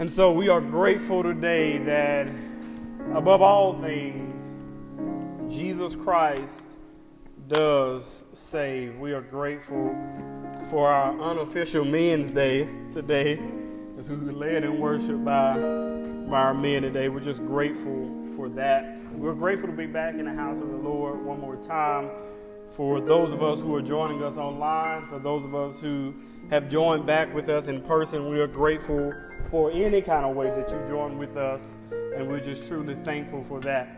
[0.00, 2.26] And so we are grateful today that
[3.14, 4.58] above all things,
[5.54, 6.78] Jesus Christ
[7.48, 8.98] does save.
[8.98, 9.94] We are grateful
[10.70, 13.38] for our unofficial Men's Day today
[13.98, 17.10] as we were led in worship by, by our men today.
[17.10, 18.96] We're just grateful for that.
[19.12, 22.08] We're grateful to be back in the house of the Lord one more time.
[22.70, 26.14] For those of us who are joining us online, for those of us who
[26.50, 29.14] have joined back with us in person, we are grateful
[29.50, 33.40] for any kind of way that you join with us, and we're just truly thankful
[33.44, 33.88] for that.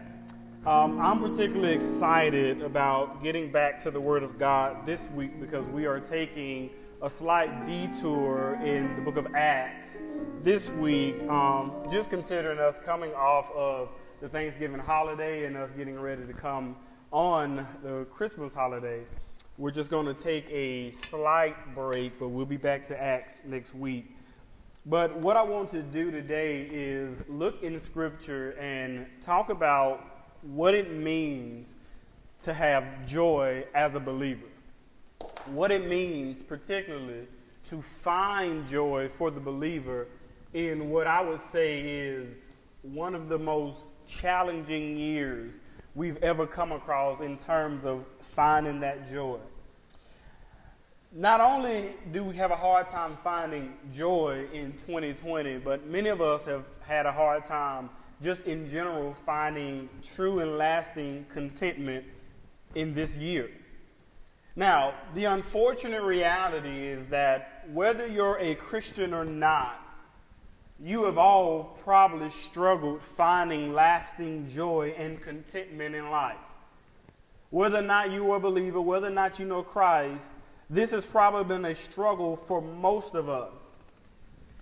[0.67, 5.67] Um, I'm particularly excited about getting back to the Word of God this week because
[5.69, 6.69] we are taking
[7.01, 9.97] a slight detour in the book of Acts
[10.43, 13.89] this week, um, just considering us coming off of
[14.21, 16.77] the Thanksgiving holiday and us getting ready to come
[17.13, 19.05] on the Christmas holiday.
[19.63, 23.77] We're just going to take a slight break, but we'll be back to Acts next
[23.77, 24.17] week.
[24.87, 30.05] But what I want to do today is look in Scripture and talk about
[30.43, 31.77] what it means
[32.41, 34.49] to have joy as a believer.
[35.47, 37.29] What it means, particularly,
[37.67, 40.09] to find joy for the believer
[40.55, 45.61] in what I would say is one of the most challenging years
[45.95, 49.39] we've ever come across in terms of finding that joy.
[51.15, 56.23] Not only do we have a hard time finding joy in 2020, but many of
[56.23, 57.91] us have had a hard time
[58.23, 62.07] just in general, finding true and lasting contentment
[62.75, 63.51] in this year.
[64.57, 69.81] Now, the unfortunate reality is that whether you're a Christian or not,
[70.81, 76.39] you have all probably struggled finding lasting joy and contentment in life.
[77.51, 80.33] Whether or not you are a believer, whether or not you know Christ,
[80.71, 83.79] this has probably been a struggle for most of us.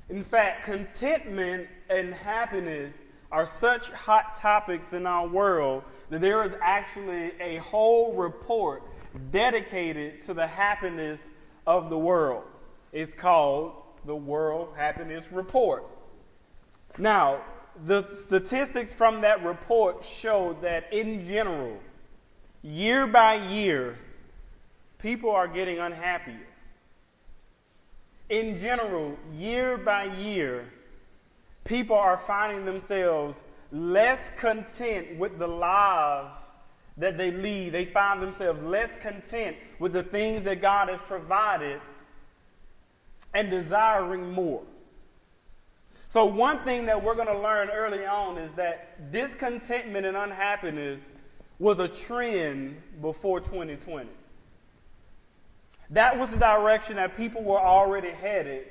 [0.09, 2.98] In fact, contentment and happiness
[3.31, 8.83] are such hot topics in our world that there is actually a whole report
[9.31, 11.31] dedicated to the happiness
[11.66, 12.43] of the world.
[12.93, 13.72] It's called
[14.05, 15.84] the World Happiness Report.
[16.99, 17.41] Now,
[17.84, 21.78] the statistics from that report show that in general,
[22.62, 23.97] year by year,
[25.03, 26.47] people are getting unhappier.
[28.28, 30.65] In general, year by year,
[31.65, 36.37] people are finding themselves less content with the lives
[36.97, 37.72] that they lead.
[37.72, 41.81] They find themselves less content with the things that God has provided
[43.34, 44.62] and desiring more.
[46.09, 51.09] So, one thing that we're going to learn early on is that discontentment and unhappiness
[51.60, 54.09] was a trend before 2020.
[55.91, 58.67] That was the direction that people were already headed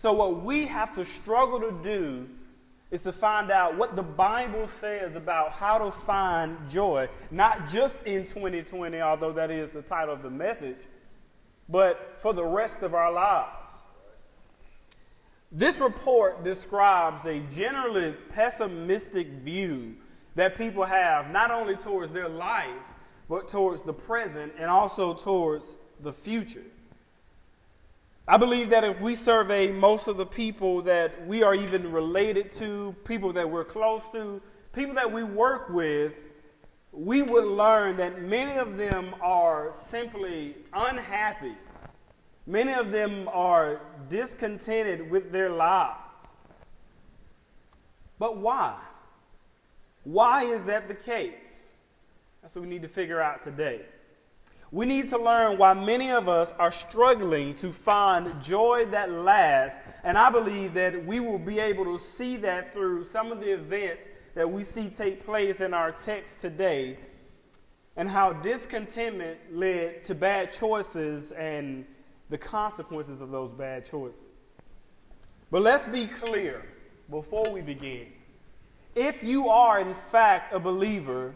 [0.00, 2.26] so, what we have to struggle to do
[2.90, 8.02] is to find out what the Bible says about how to find joy, not just
[8.06, 10.78] in 2020, although that is the title of the message,
[11.68, 13.74] but for the rest of our lives.
[15.52, 19.96] This report describes a generally pessimistic view
[20.34, 22.70] that people have not only towards their life,
[23.28, 26.64] but towards the present and also towards the future.
[28.28, 32.50] I believe that if we survey most of the people that we are even related
[32.52, 34.40] to, people that we're close to,
[34.72, 36.28] people that we work with,
[36.92, 41.54] we would learn that many of them are simply unhappy.
[42.46, 46.34] Many of them are discontented with their lives.
[48.18, 48.78] But why?
[50.04, 51.34] Why is that the case?
[52.42, 53.82] That's what we need to figure out today.
[54.72, 59.80] We need to learn why many of us are struggling to find joy that lasts.
[60.04, 63.52] And I believe that we will be able to see that through some of the
[63.52, 66.96] events that we see take place in our text today
[67.96, 71.84] and how discontentment led to bad choices and
[72.28, 74.22] the consequences of those bad choices.
[75.50, 76.62] But let's be clear
[77.10, 78.06] before we begin.
[78.94, 81.34] If you are, in fact, a believer,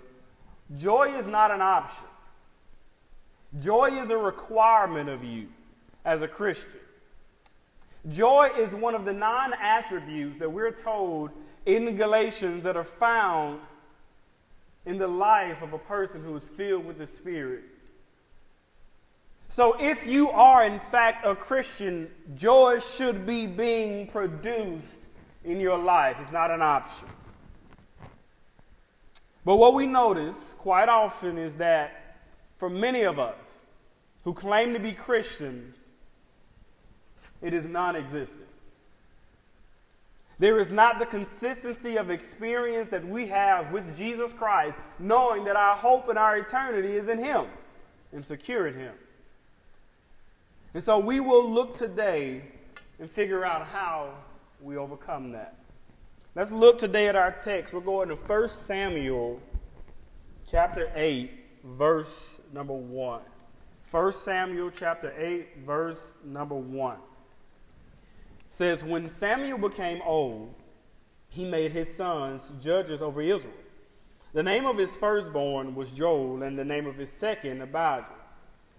[0.77, 2.07] joy is not an option.
[3.61, 5.49] Joy is a requirement of you
[6.05, 6.81] as a Christian.
[8.11, 11.31] Joy is one of the nine attributes that we're told
[11.65, 13.61] in Galatians that are found
[14.85, 17.62] in the life of a person who is filled with the Spirit.
[19.49, 25.01] So, if you are in fact a Christian, joy should be being produced
[25.45, 26.17] in your life.
[26.21, 27.09] It's not an option.
[29.45, 32.04] But what we notice quite often is that
[32.59, 33.37] for many of us,
[34.25, 35.77] who claim to be Christians,
[37.43, 38.49] it is non existent.
[40.39, 45.56] There is not the consistency of experience that we have with Jesus Christ, knowing that
[45.56, 47.47] our hope and our eternity is in Him
[48.12, 48.95] and secure in Him.
[50.73, 52.43] And so we will look today
[52.99, 54.11] and figure out how
[54.61, 55.56] we overcome that.
[56.35, 57.73] Let's look today at our text.
[57.73, 59.41] We're going to 1 Samuel
[60.49, 61.31] chapter 8,
[61.65, 63.21] verse number 1.
[63.91, 66.97] 1 Samuel chapter 8, verse number 1
[68.51, 70.55] says, When Samuel became old,
[71.29, 73.55] he made his sons judges over Israel.
[74.33, 78.11] The name of his firstborn was Joel, and the name of his second, Abijah.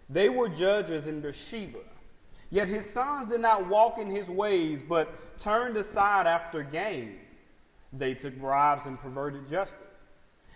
[0.10, 1.80] They were judges in Beersheba.
[2.52, 7.20] Yet his sons did not walk in his ways, but turned aside after gain.
[7.92, 9.95] They took bribes and perverted justice.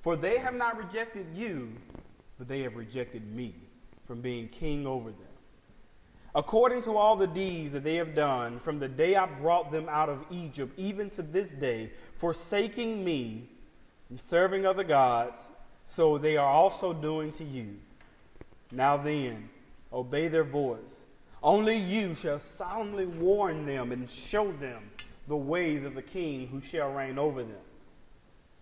[0.00, 1.72] For they have not rejected you,
[2.38, 3.54] but they have rejected me
[4.06, 5.28] from being king over them.
[6.34, 9.88] According to all the deeds that they have done from the day I brought them
[9.88, 13.48] out of Egypt, even to this day, forsaking me
[14.08, 15.48] and serving other gods,
[15.86, 17.76] so they are also doing to you.
[18.70, 19.48] Now then,
[19.92, 21.02] obey their voice.
[21.42, 24.90] Only you shall solemnly warn them and show them
[25.26, 27.56] the ways of the king who shall reign over them.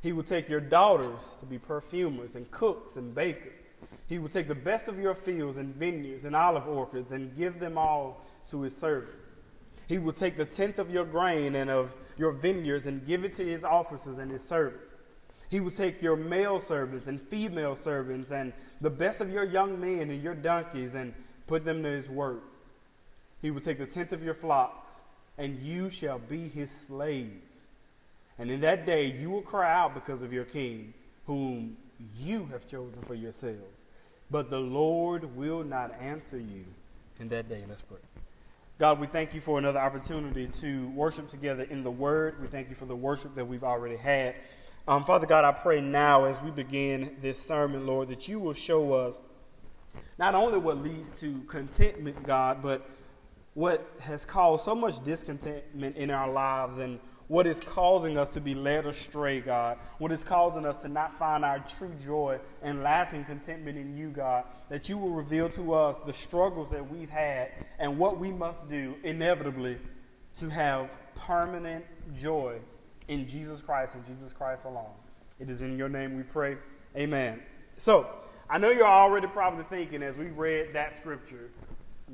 [0.00, 3.52] He will take your daughters to be perfumers and cooks and bakers.
[4.06, 7.60] He will take the best of your fields and vineyards and olive orchards and give
[7.60, 9.14] them all to his servants.
[9.86, 13.32] He will take the tenth of your grain and of your vineyards and give it
[13.34, 15.00] to his officers and his servants.
[15.48, 19.80] He will take your male servants and female servants and the best of your young
[19.80, 21.14] men and your donkeys and
[21.46, 22.42] put them to his work.
[23.40, 24.88] He will take the tenth of your flocks,
[25.38, 27.47] and you shall be his slaves.
[28.38, 30.94] And in that day you will cry out because of your king,
[31.26, 31.76] whom
[32.16, 33.84] you have chosen for yourselves.
[34.30, 36.64] But the Lord will not answer you
[37.18, 37.64] in that day.
[37.68, 37.98] Let's pray.
[38.78, 42.40] God, we thank you for another opportunity to worship together in the Word.
[42.40, 44.36] We thank you for the worship that we've already had.
[44.86, 48.52] Um, Father God, I pray now as we begin this sermon, Lord, that you will
[48.52, 49.20] show us
[50.18, 52.88] not only what leads to contentment, God, but
[53.54, 58.40] what has caused so much discontentment in our lives and what is causing us to
[58.40, 62.82] be led astray, God, what is causing us to not find our true joy and
[62.82, 67.10] lasting contentment in you, God, that you will reveal to us the struggles that we've
[67.10, 69.78] had and what we must do inevitably
[70.38, 71.84] to have permanent
[72.14, 72.56] joy
[73.08, 74.94] in Jesus Christ and Jesus Christ alone.
[75.38, 76.56] It is in your name we pray.
[76.96, 77.42] Amen.
[77.76, 78.06] So,
[78.50, 81.50] I know you're already probably thinking as we read that scripture,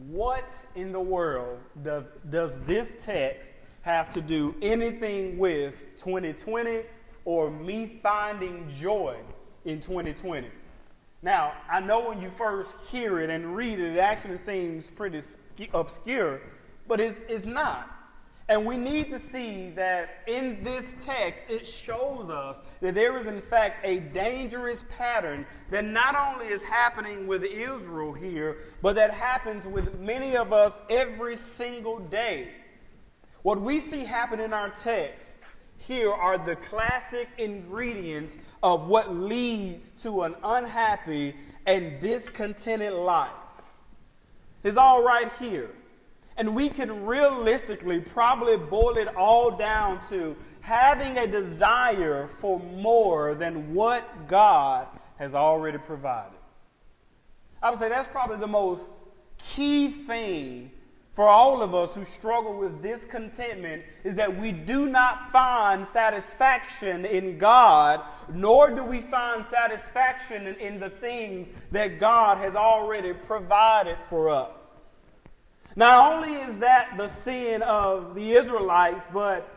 [0.09, 3.54] what in the world does, does this text
[3.85, 6.85] have to do anything with 2020
[7.27, 9.15] or me finding joy
[9.67, 10.49] in 2020.
[11.21, 15.21] Now, I know when you first hear it and read it, it actually seems pretty
[15.75, 16.41] obscure,
[16.89, 17.91] but it's, it's not.
[18.49, 23.27] And we need to see that in this text, it shows us that there is,
[23.27, 29.11] in fact, a dangerous pattern that not only is happening with Israel here, but that
[29.11, 32.49] happens with many of us every single day.
[33.45, 35.45] What we see happen in our text
[35.77, 41.35] here are the classic ingredients of what leads to an unhappy
[41.67, 43.31] and discontented life.
[44.63, 45.69] It's all right here.
[46.39, 53.35] And we can realistically probably boil it all down to having a desire for more
[53.35, 56.39] than what God has already provided.
[57.63, 58.91] I would say that's probably the most
[59.37, 60.71] key thing
[61.15, 67.05] for all of us who struggle with discontentment is that we do not find satisfaction
[67.05, 68.03] in God,
[68.33, 74.29] nor do we find satisfaction in, in, the things that God has already provided for
[74.29, 74.51] us.
[75.77, 79.49] Not only is that the sin of the Israelites, but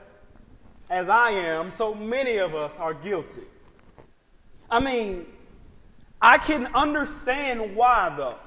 [0.92, 3.42] as I am, so many of us are guilty.
[4.70, 5.26] I mean,
[6.22, 8.38] I can understand why, though.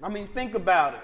[0.00, 1.00] I mean, think about it.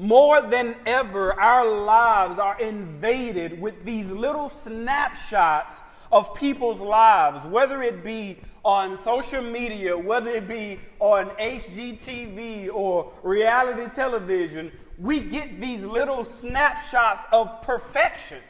[0.00, 7.82] More than ever, our lives are invaded with these little snapshots of people's lives, whether
[7.82, 14.72] it be on social media, whether it be on HGTV or reality television.
[14.98, 18.40] We get these little snapshots of perfection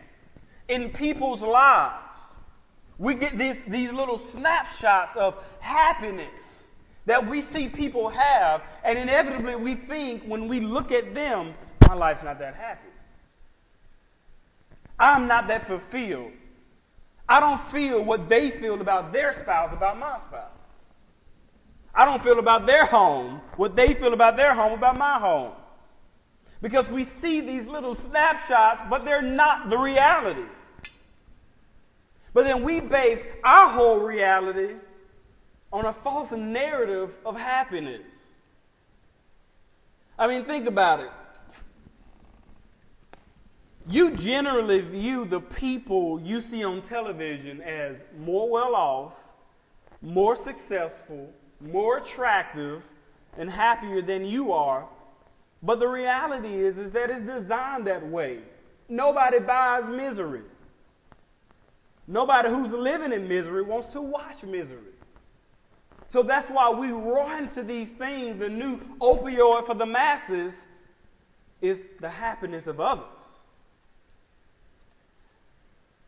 [0.68, 2.20] in people's lives.
[2.96, 6.59] We get these, these little snapshots of happiness
[7.06, 11.54] that we see people have, and inevitably we think when we look at them,
[11.88, 12.88] my life's not that happy.
[14.98, 16.32] I'm not that fulfilled.
[17.28, 20.50] I don't feel what they feel about their spouse, about my spouse.
[21.94, 25.52] I don't feel about their home what they feel about their home, about my home.
[26.62, 30.44] Because we see these little snapshots, but they're not the reality.
[32.32, 34.74] But then we base our whole reality
[35.72, 38.30] on a false narrative of happiness.
[40.18, 41.10] I mean, think about it.
[43.88, 49.14] You generally view the people you see on television as more well off,
[50.02, 52.84] more successful, more attractive,
[53.38, 54.86] and happier than you are.
[55.62, 58.40] But the reality is, is that it's designed that way.
[58.88, 60.42] Nobody buys misery.
[62.06, 64.92] Nobody who's living in misery wants to watch misery.
[66.10, 68.36] So that's why we run to these things.
[68.36, 70.66] The new opioid for the masses
[71.60, 73.38] is the happiness of others.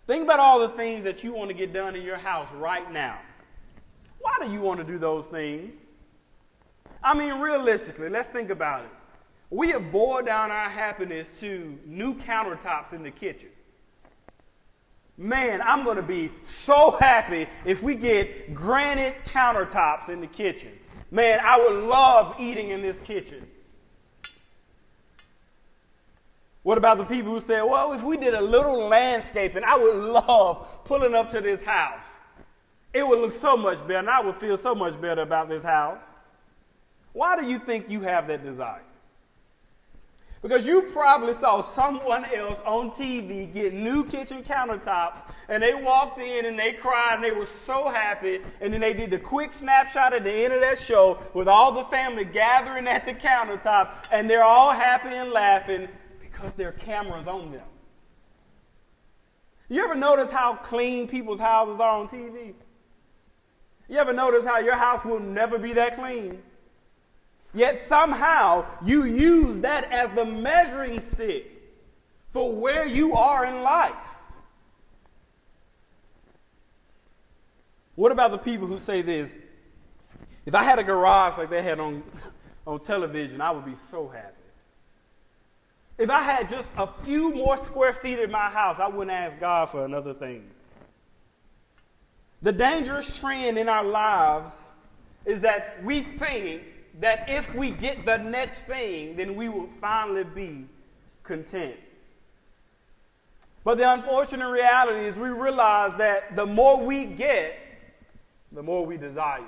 [0.09, 2.93] Think about all the things that you want to get done in your house right
[2.93, 3.17] now.
[4.19, 5.77] Why do you want to do those things?
[7.01, 8.91] I mean, realistically, let's think about it.
[9.51, 13.51] We have boiled down our happiness to new countertops in the kitchen.
[15.19, 20.73] Man, I'm going to be so happy if we get granite countertops in the kitchen.
[21.11, 23.47] Man, I would love eating in this kitchen.
[26.63, 29.97] What about the people who say, well, if we did a little landscaping, I would
[29.97, 32.21] love pulling up to this house.
[32.95, 35.63] It would look so much better, and I would feel so much better about this
[35.63, 36.05] house.
[37.13, 38.83] Why do you think you have that desire?
[40.43, 46.19] Because you probably saw someone else on TV get new kitchen countertops and they walked
[46.19, 48.41] in and they cried and they were so happy.
[48.61, 51.71] And then they did the quick snapshot at the end of that show with all
[51.71, 55.87] the family gathering at the countertop and they're all happy and laughing
[56.19, 57.63] because there are cameras on them.
[59.69, 62.55] You ever notice how clean people's houses are on TV?
[63.89, 66.43] You ever notice how your house will never be that clean?
[67.55, 71.51] Yet somehow you use that as the measuring stick
[72.29, 73.95] for where you are in life.
[77.95, 79.37] What about the people who say this?
[80.47, 82.03] If I had a garage like they had on,
[82.67, 84.35] on television, I would be so happy.
[85.99, 89.39] If I had just a few more square feet in my house, I wouldn't ask
[89.39, 90.49] God for another thing.
[92.41, 94.73] The dangerous trend in our lives
[95.27, 96.63] is that we think
[97.03, 100.65] that if we get the next thing, then we will finally be
[101.25, 101.75] content.
[103.65, 107.59] But the unfortunate reality is we realize that the more we get,
[108.53, 109.43] the more we desire.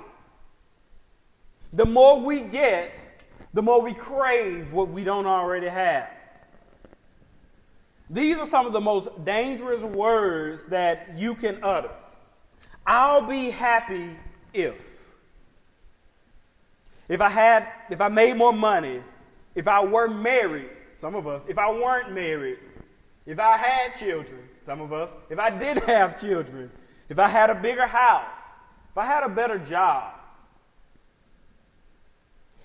[1.71, 2.99] The more we get,
[3.53, 6.09] the more we crave what we don't already have.
[8.09, 11.91] These are some of the most dangerous words that you can utter.
[12.85, 14.09] I'll be happy
[14.53, 14.84] if.
[17.07, 19.01] If I had, if I made more money,
[19.53, 22.57] if I were married, some of us, if I weren't married,
[23.25, 26.71] if I had children, some of us, if I did have children,
[27.09, 28.39] if I had a bigger house,
[28.91, 30.13] if I had a better job.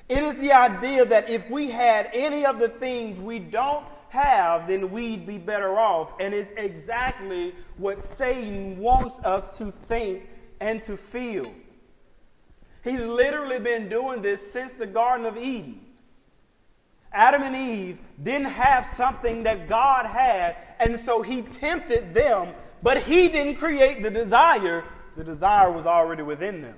[0.09, 4.67] It is the idea that if we had any of the things we don't have,
[4.67, 6.15] then we'd be better off.
[6.19, 10.29] And it's exactly what Satan wants us to think
[10.61, 11.53] and to feel.
[12.83, 15.81] He's literally been doing this since the Garden of Eden.
[17.13, 22.99] Adam and Eve didn't have something that God had, and so he tempted them, but
[22.99, 24.85] he didn't create the desire.
[25.17, 26.77] The desire was already within them.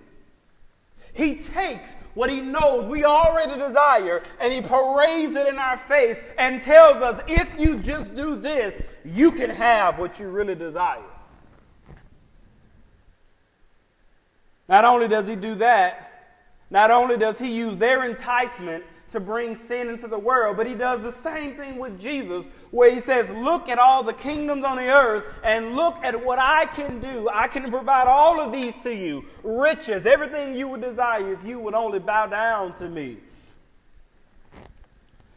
[1.14, 6.22] He takes what he knows we already desire and he parades it in our face
[6.38, 11.02] and tells us if you just do this, you can have what you really desire.
[14.68, 16.08] Not only does he do that,
[16.70, 20.74] not only does he use their enticement to bring sin into the world, but he
[20.74, 24.76] does the same thing with Jesus, where he says, Look at all the kingdoms on
[24.76, 27.28] the earth and look at what I can do.
[27.30, 31.58] I can provide all of these to you riches, everything you would desire if you
[31.58, 33.18] would only bow down to me.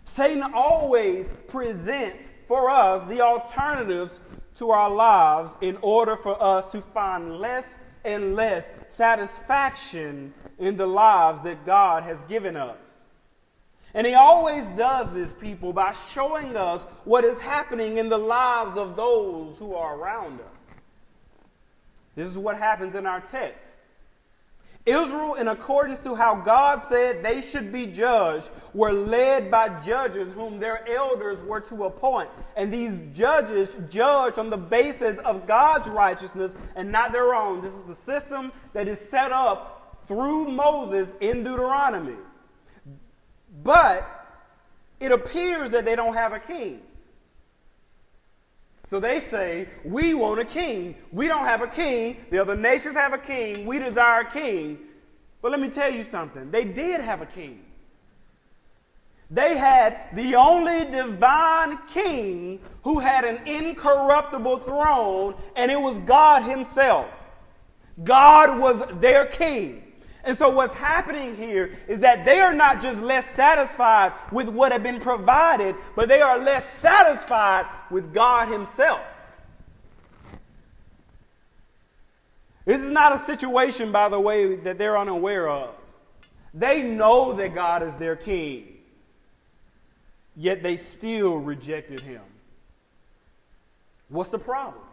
[0.06, 4.22] Satan always presents for us the alternatives
[4.54, 10.86] to our lives in order for us to find less and less satisfaction in the
[10.86, 12.78] lives that God has given us.
[13.94, 18.78] And he always does this, people, by showing us what is happening in the lives
[18.78, 20.78] of those who are around us.
[22.16, 23.72] This is what happens in our text.
[24.86, 30.32] Israel, in accordance to how God said they should be judged, were led by judges
[30.32, 32.30] whom their elders were to appoint.
[32.56, 37.62] And these judges judged on the basis of God's righteousness and not their own.
[37.62, 42.18] This is the system that is set up through Moses in Deuteronomy.
[43.64, 44.08] But
[45.00, 46.82] it appears that they don't have a king.
[48.86, 50.96] So they say, We want a king.
[51.12, 52.18] We don't have a king.
[52.30, 53.66] The other nations have a king.
[53.66, 54.80] We desire a king.
[55.42, 56.52] But let me tell you something.
[56.52, 57.64] They did have a king.
[59.32, 66.44] They had the only divine king who had an incorruptible throne, and it was God
[66.44, 67.10] Himself.
[68.04, 69.85] God was their king.
[70.26, 74.72] And so, what's happening here is that they are not just less satisfied with what
[74.72, 79.02] had been provided, but they are less satisfied with God Himself.
[82.66, 85.76] This is not a situation, by the way, that they're unaware of.
[86.56, 88.80] They know that God is their king,
[90.36, 92.24] yet they still rejected Him.
[94.10, 94.84] What's the problem?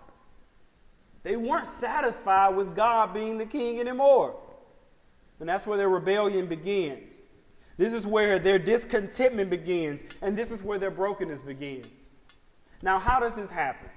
[1.22, 4.34] They weren't satisfied with God being the king anymore.
[5.42, 7.16] And that's where their rebellion begins.
[7.76, 11.88] This is where their discontentment begins, and this is where their brokenness begins.
[12.80, 13.88] Now, how does this happen?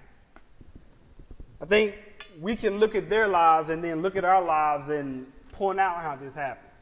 [1.61, 1.93] I think
[2.41, 6.01] we can look at their lives and then look at our lives and point out
[6.01, 6.73] how this happens.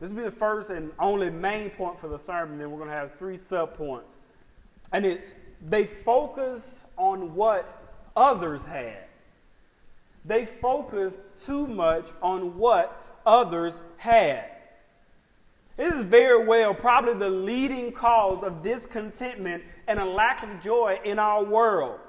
[0.00, 2.88] This will be the first and only main point for the sermon, then we're going
[2.88, 4.16] to have three sub points.
[4.90, 9.04] And it's they focus on what others had.
[10.24, 14.50] They focus too much on what others had.
[15.76, 20.98] It is very well probably the leading cause of discontentment and a lack of joy
[21.04, 22.00] in our world.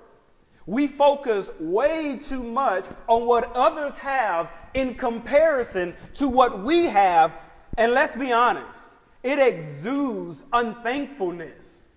[0.65, 7.35] We focus way too much on what others have in comparison to what we have,
[7.77, 8.79] and let's be honest,
[9.23, 11.87] it exudes unthankfulness.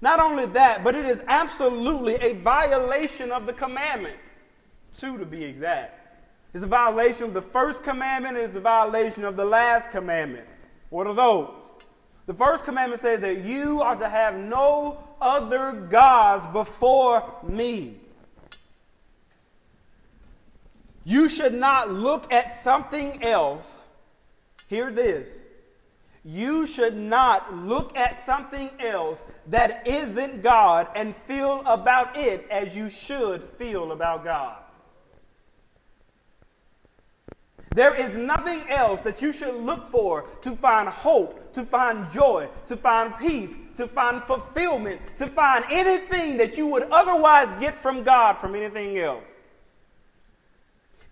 [0.00, 4.44] Not only that, but it is absolutely a violation of the commandments,
[4.96, 5.97] two to be exact.
[6.54, 10.46] It's a violation of the first commandment, and it's a violation of the last commandment.
[10.90, 11.50] What are those?
[12.26, 17.96] The first commandment says that you are to have no other gods before me.
[21.04, 23.88] You should not look at something else.
[24.66, 25.40] Hear this.
[26.22, 32.76] You should not look at something else that isn't God and feel about it as
[32.76, 34.57] you should feel about God.
[37.78, 42.48] There is nothing else that you should look for to find hope, to find joy,
[42.66, 48.02] to find peace, to find fulfillment, to find anything that you would otherwise get from
[48.02, 49.30] God from anything else.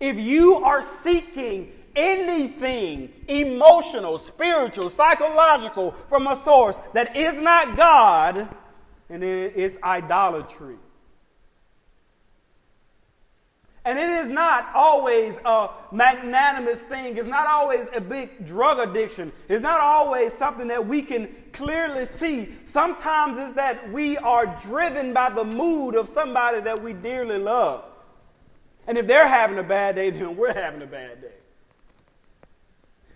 [0.01, 8.45] If you are seeking anything emotional, spiritual, psychological from a source that is not God,
[9.09, 10.75] and it is idolatry.
[13.87, 17.15] And it is not always a magnanimous thing.
[17.15, 19.31] It's not always a big drug addiction.
[19.47, 22.49] It's not always something that we can clearly see.
[22.65, 27.85] Sometimes it's that we are driven by the mood of somebody that we dearly love.
[28.87, 31.31] And if they're having a bad day, then we're having a bad day.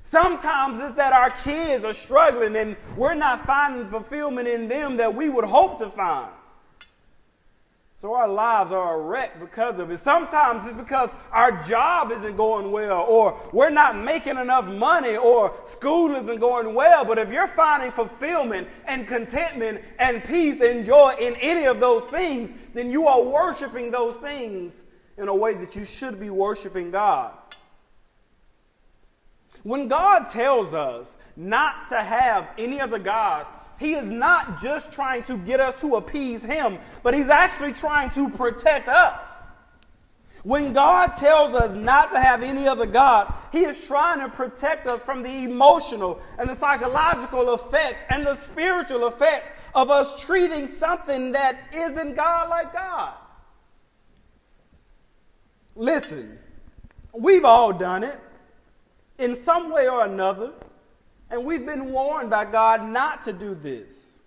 [0.04, 5.14] Sometimes it's that our kids are struggling and we're not finding fulfillment in them that
[5.14, 6.32] we would hope to find.
[8.02, 10.00] So our lives are a wreck because of it.
[10.00, 15.54] Sometimes it's because our job isn't going well, or we're not making enough money, or
[15.66, 17.06] school isn't going well.
[17.06, 22.08] But if you're finding fulfillment and contentment and peace and joy in any of those
[22.08, 24.84] things, then you are worshiping those things
[25.20, 27.34] in a way that you should be worshiping God.
[29.62, 35.24] When God tells us not to have any other gods, he is not just trying
[35.24, 39.42] to get us to appease Him, but He's actually trying to protect us.
[40.44, 44.86] When God tells us not to have any other gods, He is trying to protect
[44.86, 50.68] us from the emotional and the psychological effects and the spiritual effects of us treating
[50.68, 53.16] something that isn't God like God.
[55.76, 56.38] Listen,
[57.14, 58.20] we've all done it
[59.18, 60.52] in some way or another,
[61.32, 64.20] and we've been warned by God not to do this.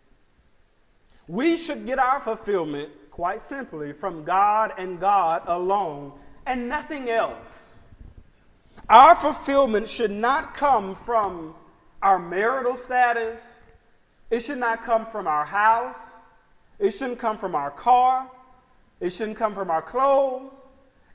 [1.29, 6.13] We should get our fulfillment, quite simply, from God and God alone
[6.47, 7.75] and nothing else.
[8.89, 11.55] Our fulfillment should not come from
[12.03, 13.41] our marital status,
[14.31, 15.97] it should not come from our house,
[16.79, 18.31] it shouldn't come from our car,
[19.01, 20.53] it shouldn't come from our clothes,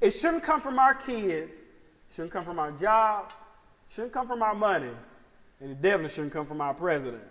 [0.02, 3.32] it shouldn't come from our kids, it shouldn't come from our job,
[3.88, 4.90] it shouldn't come from our money,
[5.62, 7.24] and it definitely shouldn't come from our president.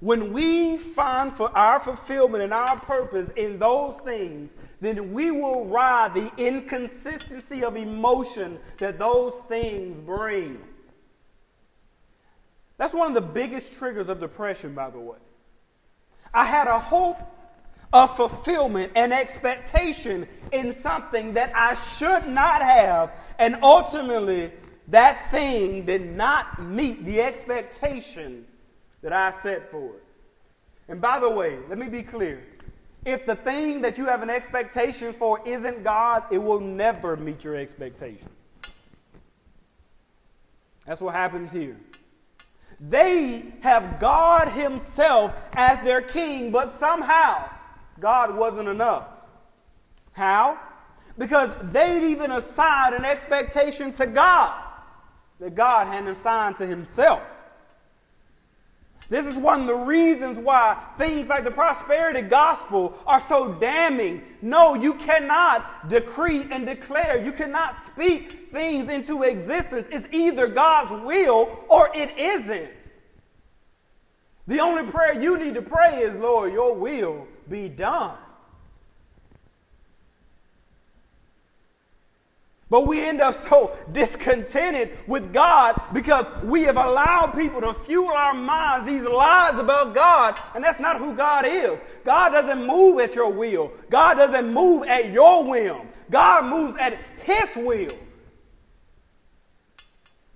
[0.00, 5.64] When we find for our fulfillment and our purpose in those things, then we will
[5.64, 10.58] ride the inconsistency of emotion that those things bring.
[12.76, 15.16] That's one of the biggest triggers of depression, by the way.
[16.34, 17.18] I had a hope
[17.90, 24.52] of fulfillment and expectation in something that I should not have, and ultimately,
[24.88, 28.46] that thing did not meet the expectation
[29.02, 30.02] that I set for it.
[30.88, 32.42] And by the way, let me be clear.
[33.04, 37.42] If the thing that you have an expectation for isn't God, it will never meet
[37.42, 38.28] your expectation.
[40.86, 41.76] That's what happens here.
[42.80, 47.48] They have God Himself as their king, but somehow
[47.98, 49.06] God wasn't enough.
[50.12, 50.58] How?
[51.18, 54.65] Because they'd even assigned an expectation to God
[55.40, 57.22] that God hadn't assigned to Himself.
[59.08, 64.22] This is one of the reasons why things like the prosperity gospel are so damning.
[64.42, 67.24] No, you cannot decree and declare.
[67.24, 69.86] You cannot speak things into existence.
[69.92, 72.90] It's either God's will or it isn't.
[74.48, 78.16] The only prayer you need to pray is, Lord, your will be done.
[82.68, 88.08] But we end up so discontented with God because we have allowed people to fuel
[88.08, 91.84] our minds these lies about God, and that's not who God is.
[92.02, 95.76] God doesn't move at your will, God doesn't move at your whim.
[96.10, 97.92] God moves at His will.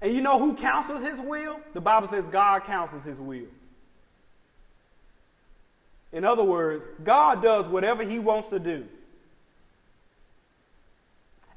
[0.01, 1.61] And you know who counsels His will?
[1.75, 3.47] The Bible says God counsels His will.
[6.13, 8.87] In other words, God does whatever He wants to do.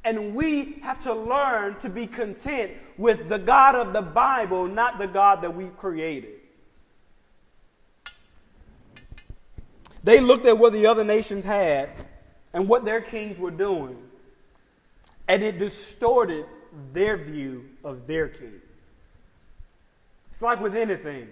[0.05, 4.99] And we have to learn to be content with the God of the Bible, not
[4.99, 6.41] the God that we created.
[10.03, 11.89] They looked at what the other nations had
[12.51, 13.97] and what their kings were doing,
[15.29, 16.45] and it distorted
[16.91, 18.61] their view of their king.
[20.29, 21.29] It's like with anything.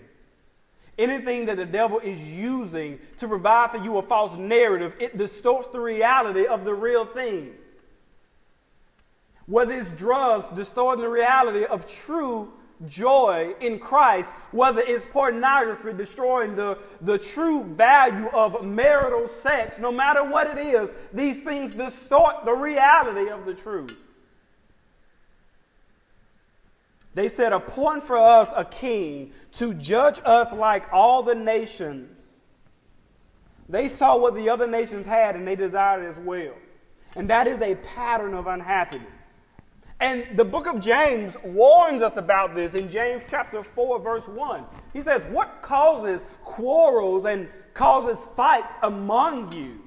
[0.98, 5.68] Anything that the devil is using to provide for you a false narrative, it distorts
[5.70, 7.56] the reality of the real thing
[9.52, 12.50] whether it's drugs distorting the reality of true
[12.88, 19.92] joy in Christ, whether it's pornography destroying the, the true value of marital sex, no
[19.92, 23.94] matter what it is, these things distort the reality of the truth.
[27.14, 32.26] They said, Appoint for us a king to judge us like all the nations.
[33.68, 36.54] They saw what the other nations had and they desired as well.
[37.18, 39.12] And that is a pattern of unhappiness.
[40.02, 44.66] And the book of James warns us about this in James chapter 4, verse 1.
[44.94, 49.80] He says, What causes quarrels and causes fights among you?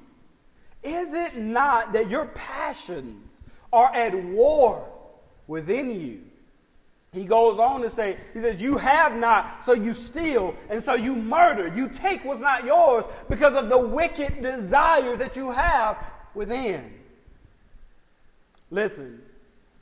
[0.83, 3.41] Is it not that your passions
[3.73, 4.87] are at war
[5.47, 6.21] within you?
[7.11, 10.93] He goes on to say, He says, You have not, so you steal, and so
[10.93, 11.67] you murder.
[11.67, 15.97] You take what's not yours because of the wicked desires that you have
[16.33, 16.93] within.
[18.71, 19.21] Listen,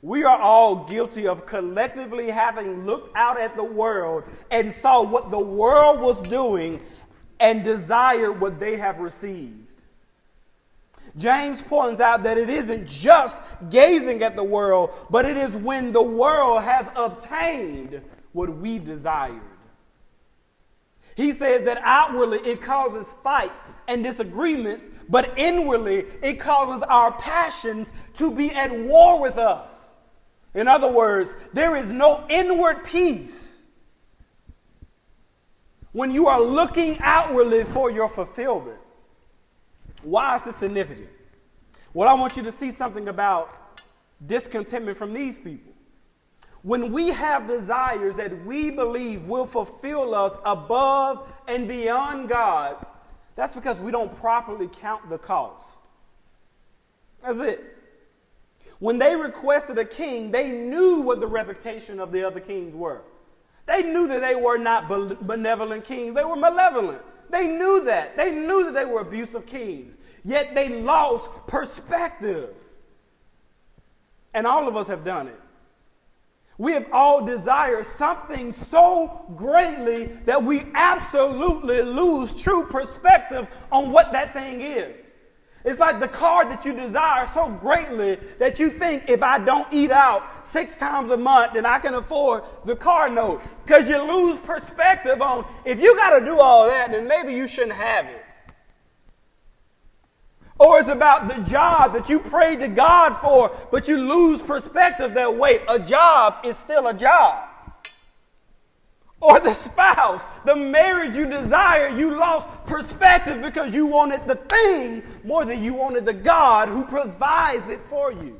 [0.04, 5.30] we are all guilty of collectively having looked out at the world and saw what
[5.30, 6.78] the world was doing
[7.40, 9.82] and desired what they have received.
[11.16, 15.90] James points out that it isn't just gazing at the world, but it is when
[15.90, 18.02] the world has obtained
[18.34, 19.40] what we desired.
[21.16, 27.90] He says that outwardly it causes fights and disagreements, but inwardly it causes our passions
[28.14, 29.83] to be at war with us.
[30.54, 33.64] In other words, there is no inward peace
[35.92, 38.78] when you are looking outwardly for your fulfillment.
[40.02, 41.08] Why is this significant?
[41.92, 43.80] Well, I want you to see something about
[44.26, 45.72] discontentment from these people.
[46.64, 52.84] when we have desires that we believe will fulfill us above and beyond God,
[53.36, 55.76] that's because we don't properly count the cost.
[57.22, 57.73] That's it.
[58.78, 63.02] When they requested a king, they knew what the reputation of the other kings were.
[63.66, 67.00] They knew that they were not benevolent kings, they were malevolent.
[67.30, 68.16] They knew that.
[68.16, 69.98] They knew that they were abusive kings.
[70.24, 72.50] Yet they lost perspective.
[74.34, 75.40] And all of us have done it.
[76.56, 84.12] We have all desired something so greatly that we absolutely lose true perspective on what
[84.12, 84.94] that thing is.
[85.64, 89.66] It's like the car that you desire so greatly that you think if I don't
[89.72, 93.40] eat out six times a month, then I can afford the car note.
[93.64, 97.48] Because you lose perspective on if you got to do all that, then maybe you
[97.48, 98.22] shouldn't have it.
[100.58, 105.14] Or it's about the job that you prayed to God for, but you lose perspective
[105.14, 107.48] that wait, a job is still a job
[109.24, 115.02] or the spouse, the marriage you desire, you lost perspective because you wanted the thing
[115.24, 118.38] more than you wanted the God who provides it for you.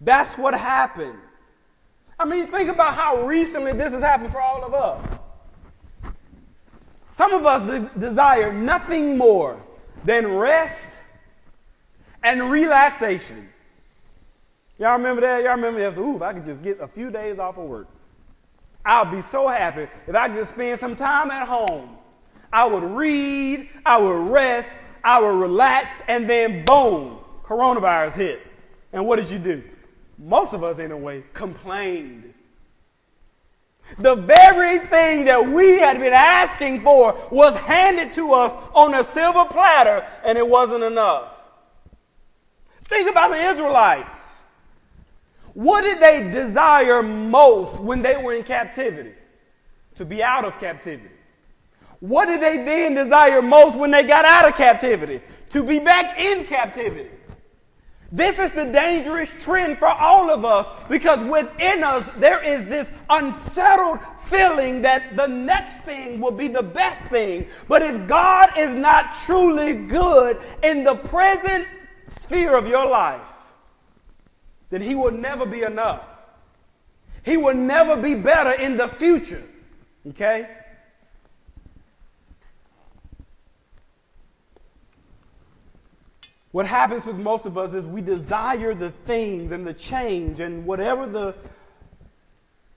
[0.00, 1.20] That's what happens.
[2.18, 5.06] I mean, think about how recently this has happened for all of us.
[7.10, 9.58] Some of us de- desire nothing more
[10.06, 10.96] than rest
[12.22, 13.46] and relaxation.
[14.78, 15.42] Y'all remember that?
[15.42, 15.98] Y'all remember that?
[16.00, 17.88] Ooh, if I could just get a few days off of work.
[18.86, 21.96] I'll be so happy if I could just spend some time at home.
[22.52, 28.40] I would read, I would rest, I would relax, and then boom, coronavirus hit.
[28.92, 29.62] And what did you do?
[30.18, 32.32] Most of us, in a way, complained.
[33.98, 39.04] The very thing that we had been asking for was handed to us on a
[39.04, 41.48] silver platter, and it wasn't enough.
[42.84, 44.25] Think about the Israelites.
[45.56, 49.14] What did they desire most when they were in captivity?
[49.94, 51.08] To be out of captivity.
[52.00, 55.22] What did they then desire most when they got out of captivity?
[55.50, 57.08] To be back in captivity.
[58.12, 62.92] This is the dangerous trend for all of us because within us there is this
[63.08, 67.46] unsettled feeling that the next thing will be the best thing.
[67.66, 71.66] But if God is not truly good in the present
[72.08, 73.35] sphere of your life,
[74.70, 76.02] then he will never be enough.
[77.24, 79.42] He will never be better in the future.
[80.08, 80.48] Okay?
[86.52, 90.64] What happens with most of us is we desire the things and the change and
[90.64, 91.34] whatever the,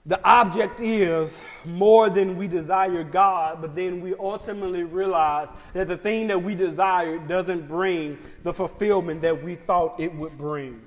[0.04, 5.96] the object is more than we desire God, but then we ultimately realize that the
[5.96, 10.82] thing that we desire doesn't bring the fulfillment that we thought it would bring.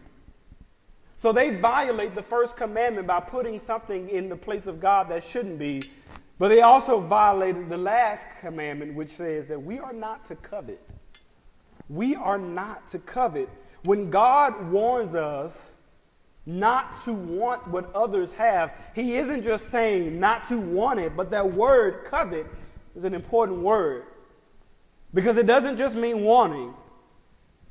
[1.24, 5.24] So they violate the first commandment by putting something in the place of God that
[5.24, 5.82] shouldn't be.
[6.38, 10.86] But they also violated the last commandment, which says that we are not to covet.
[11.88, 13.48] We are not to covet.
[13.86, 15.72] When God warns us
[16.46, 21.32] not to want what others have, He isn't just saying not to want it, but
[21.32, 22.48] that word covet
[22.98, 24.08] is an important word.
[25.14, 26.74] Because it doesn't just mean wanting,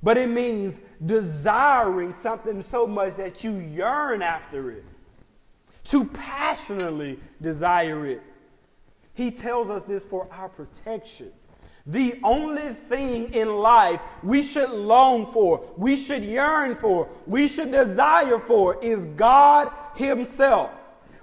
[0.02, 4.84] but it means desiring something so much that you yearn after it,
[5.84, 8.22] to passionately desire it.
[9.14, 11.30] He tells us this for our protection.
[11.86, 17.72] The only thing in life we should long for, we should yearn for, we should
[17.72, 20.70] desire for is God Himself.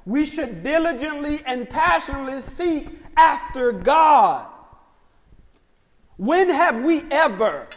[0.06, 4.50] We should diligently and passionately seek after God.
[6.18, 7.68] When have we ever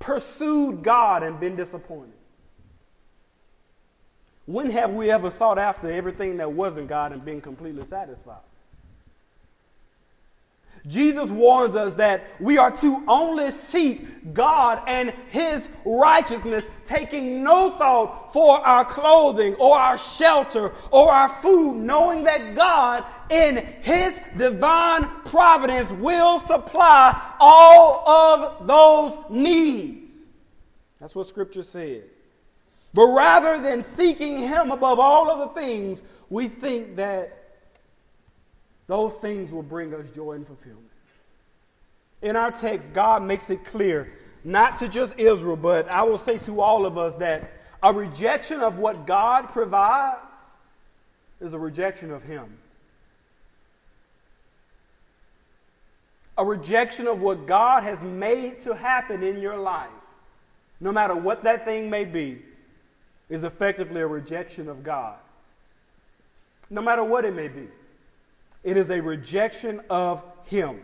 [0.00, 2.14] pursued God and been disappointed?
[4.46, 8.42] When have we ever sought after everything that wasn't God and been completely satisfied?
[10.86, 17.70] Jesus warns us that we are to only seek God and His righteousness, taking no
[17.70, 24.20] thought for our clothing or our shelter or our food, knowing that God, in His
[24.36, 30.30] divine providence, will supply all of those needs.
[30.98, 32.18] That's what Scripture says.
[32.92, 37.39] But rather than seeking Him above all other things, we think that
[38.90, 40.90] those things will bring us joy and fulfillment.
[42.22, 44.12] In our text, God makes it clear,
[44.44, 48.60] not to just Israel, but I will say to all of us that a rejection
[48.60, 50.32] of what God provides
[51.40, 52.58] is a rejection of Him.
[56.36, 59.88] A rejection of what God has made to happen in your life,
[60.80, 62.42] no matter what that thing may be,
[63.28, 65.16] is effectively a rejection of God.
[66.70, 67.68] no matter what it may be.
[68.62, 70.80] It is a rejection of Him.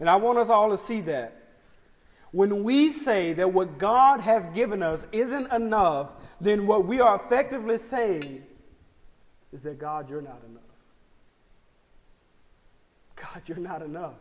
[0.00, 1.38] And I want us all to see that.
[2.32, 7.14] When we say that what God has given us isn't enough, then what we are
[7.14, 8.42] effectively saying
[9.52, 10.62] is that God, you're not enough.
[13.16, 14.14] God, you're not enough.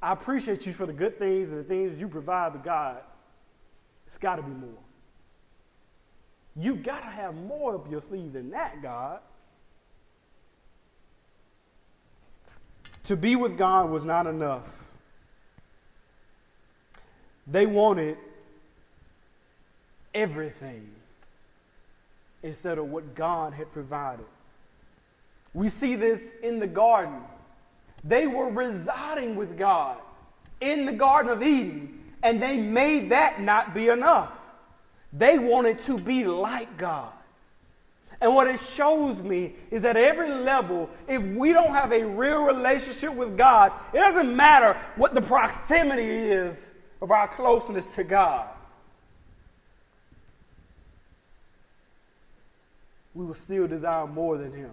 [0.00, 2.98] I appreciate you for the good things and the things you provide, but God,
[4.06, 4.70] it's got to be more.
[6.56, 9.20] You've got to have more up your sleeve than that, God.
[13.04, 14.68] To be with God was not enough.
[17.46, 18.16] They wanted
[20.14, 20.88] everything
[22.42, 24.26] instead of what God had provided.
[25.54, 27.20] We see this in the garden.
[28.04, 29.98] They were residing with God
[30.60, 34.38] in the Garden of Eden, and they made that not be enough.
[35.12, 37.12] They wanted to be like God.
[38.22, 42.44] And what it shows me is that every level, if we don't have a real
[42.44, 46.70] relationship with God, it doesn't matter what the proximity is
[47.02, 48.48] of our closeness to God.
[53.12, 54.70] We will still desire more than Him.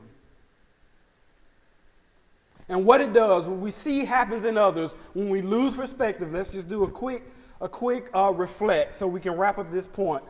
[2.70, 6.52] And what it does, what we see happens in others, when we lose perspective, let's
[6.52, 7.24] just do a quick,
[7.60, 10.24] a quick uh, reflect so we can wrap up this point.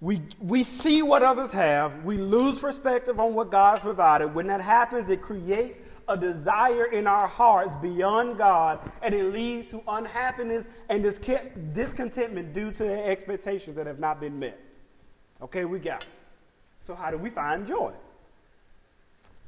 [0.00, 4.32] We, we see what others have, we lose perspective on what God has provided.
[4.32, 9.68] When that happens, it creates a desire in our hearts beyond God, and it leads
[9.68, 14.58] to unhappiness and discontentment due to the expectations that have not been met.
[15.42, 16.08] Okay, we got it.
[16.80, 17.92] So, how do we find joy?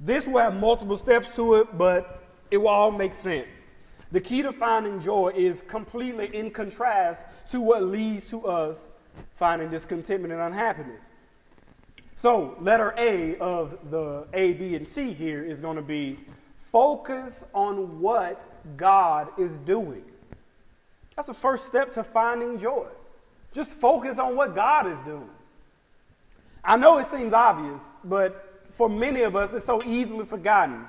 [0.00, 3.66] This will have multiple steps to it, but it will all make sense.
[4.12, 8.88] The key to finding joy is completely in contrast to what leads to us
[9.37, 11.11] finding discontentment and unhappiness.
[12.14, 16.18] So, letter A of the A, B, and C here is going to be
[16.59, 18.42] focus on what
[18.77, 20.05] God is doing.
[21.16, 22.87] That's the first step to finding joy.
[23.53, 25.31] Just focus on what God is doing.
[26.62, 30.85] I know it seems obvious, but for many of us, it's so easily forgotten.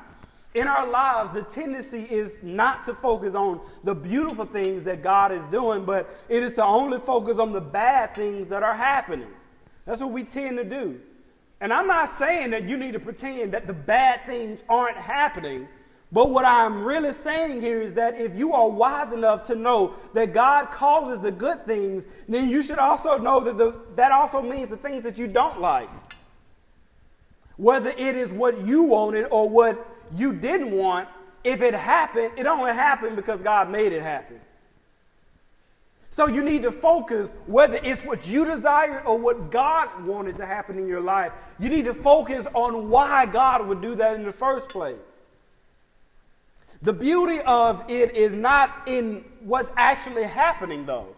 [0.54, 5.32] In our lives, the tendency is not to focus on the beautiful things that God
[5.32, 9.30] is doing, but it is to only focus on the bad things that are happening.
[9.86, 11.00] That's what we tend to do.
[11.62, 15.70] And I'm not saying that you need to pretend that the bad things aren't happening.
[16.12, 19.94] But what I'm really saying here is that if you are wise enough to know
[20.14, 24.42] that God causes the good things, then you should also know that the, that also
[24.42, 25.88] means the things that you don't like.
[27.56, 31.08] Whether it is what you wanted or what you didn't want,
[31.43, 34.39] if it happened, it only happened because God made it happen.
[36.10, 40.45] So you need to focus whether it's what you desired or what God wanted to
[40.45, 41.32] happen in your life.
[41.58, 44.97] You need to focus on why God would do that in the first place.
[46.82, 51.15] The beauty of it is not in what's actually happening, though.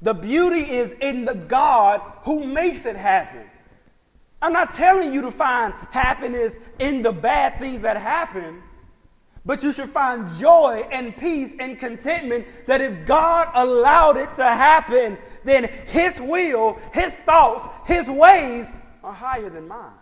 [0.00, 3.49] The beauty is in the God who makes it happen.
[4.42, 8.62] I'm not telling you to find happiness in the bad things that happen,
[9.44, 14.44] but you should find joy and peace and contentment that if God allowed it to
[14.44, 18.72] happen, then His will, His thoughts, His ways
[19.04, 19.92] are higher than mine.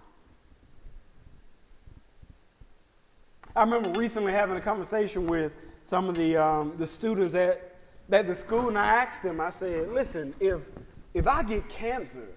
[3.56, 7.74] I remember recently having a conversation with some of the, um, the students at,
[8.12, 10.70] at the school, and I asked them, I said, listen, if,
[11.12, 12.28] if I get cancer,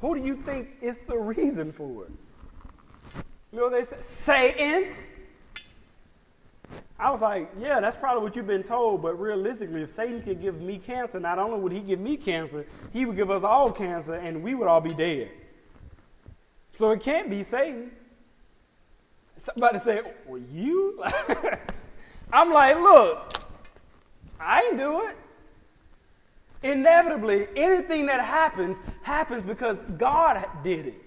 [0.00, 2.12] who do you think is the reason for it?
[3.52, 3.96] You know what they say?
[4.00, 4.92] Satan.
[6.98, 10.40] I was like, yeah, that's probably what you've been told, but realistically, if Satan could
[10.40, 13.70] give me cancer, not only would he give me cancer, he would give us all
[13.70, 15.30] cancer and we would all be dead.
[16.74, 17.90] So it can't be Satan.
[19.36, 21.02] Somebody say, well, you?
[22.32, 23.38] I'm like, look,
[24.40, 25.16] I ain't do it.
[26.62, 31.02] Inevitably, anything that happens happens because God did it.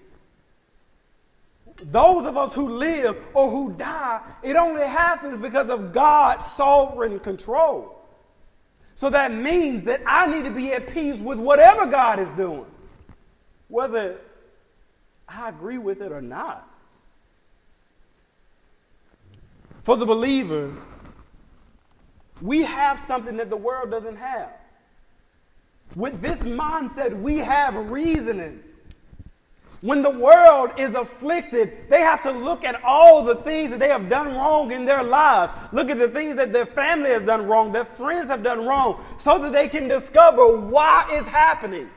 [1.82, 7.18] Those of us who live or who die, it only happens because of God's sovereign
[7.20, 7.96] control.
[8.94, 12.66] So that means that I need to be at peace with whatever God is doing,
[13.68, 14.18] whether
[15.26, 16.68] I agree with it or not.
[19.84, 20.70] For the believer,
[22.42, 24.52] we have something that the world doesn't have.
[25.96, 28.62] With this mindset, we have reasoning.
[29.82, 33.88] When the world is afflicted, they have to look at all the things that they
[33.88, 35.52] have done wrong in their lives.
[35.72, 39.02] Look at the things that their family has done wrong, their friends have done wrong,
[39.16, 41.88] so that they can discover why it's happening.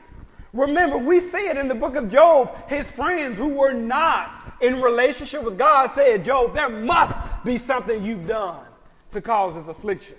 [0.54, 2.56] Remember, we see it in the book of Job.
[2.70, 8.02] His friends who were not in relationship with God said, Job, there must be something
[8.02, 8.64] you've done
[9.10, 10.16] to cause this affliction.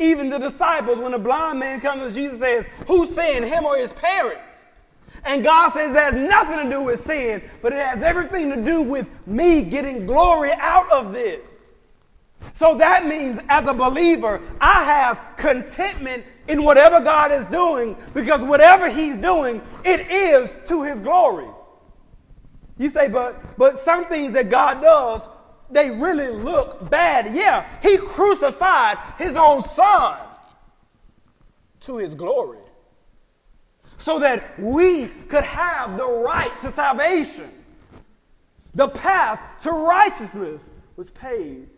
[0.00, 3.76] Even the disciples, when a blind man comes to Jesus says, Who sinned, him or
[3.76, 4.64] his parents?
[5.24, 8.60] And God says it has nothing to do with sin, but it has everything to
[8.60, 11.46] do with me getting glory out of this.
[12.54, 18.42] So that means as a believer, I have contentment in whatever God is doing because
[18.42, 21.48] whatever He's doing, it is to His glory.
[22.78, 25.28] You say, but, but some things that God does,
[25.70, 27.34] they really look bad.
[27.34, 30.18] Yeah, He crucified His own Son
[31.80, 32.58] to His glory
[34.00, 37.50] so that we could have the right to salvation.
[38.74, 41.68] The path to righteousness was paved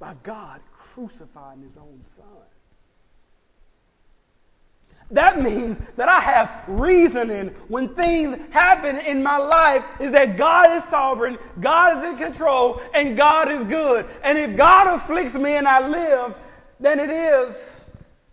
[0.00, 2.24] by God crucifying his own son.
[5.14, 10.76] That means that I have reasoning when things happen in my life is that God
[10.76, 14.06] is sovereign, God is in control, and God is good.
[14.24, 16.34] And if God afflicts me and I live,
[16.80, 17.84] then it is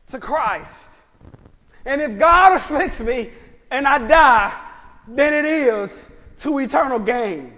[0.07, 0.89] to Christ.
[1.85, 3.29] And if God afflicts me
[3.69, 4.59] and I die,
[5.07, 6.07] then it is
[6.39, 7.57] to eternal gain.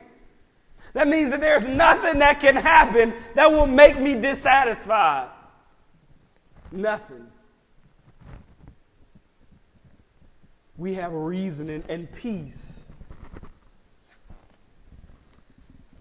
[0.92, 5.30] That means that there's nothing that can happen that will make me dissatisfied.
[6.74, 7.28] Nothing.
[10.78, 12.80] We have reason and, peace.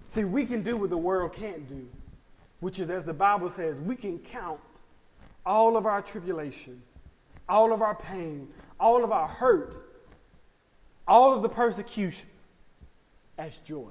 [0.08, 1.86] See, we can do what the world can't do,
[2.60, 4.60] which is, as the Bible says, we can count
[5.44, 6.82] all of our tribulation,
[7.48, 8.48] all of our pain,
[8.80, 9.76] all of our hurt,
[11.06, 12.28] all of the persecution
[13.38, 13.90] as joy.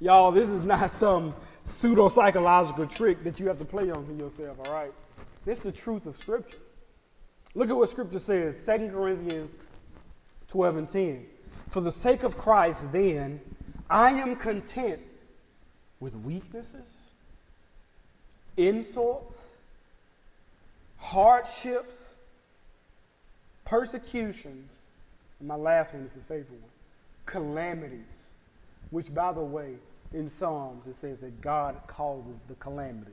[0.00, 4.58] Y'all, this is not some pseudo psychological trick that you have to play on yourself,
[4.66, 4.92] all right?
[5.44, 6.58] This is the truth of Scripture.
[7.54, 9.50] Look at what Scripture says 2 Corinthians
[10.48, 11.26] 12 and 10.
[11.70, 13.40] For the sake of Christ, then,
[13.88, 15.00] I am content
[16.00, 17.00] with weaknesses,
[18.56, 19.56] insults,
[20.96, 22.14] hardships,
[23.64, 24.70] persecutions,
[25.38, 26.70] and my last one is the favorite one
[27.26, 28.00] calamities
[28.90, 29.74] which, by the way,
[30.12, 33.10] in Psalms it says that God causes the calamity.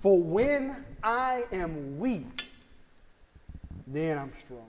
[0.00, 2.44] For when I am weak,
[3.86, 4.68] then I'm strong.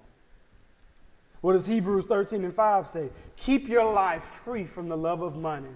[1.41, 3.09] What does Hebrews 13 and 5 say?
[3.35, 5.69] Keep your life free from the love of money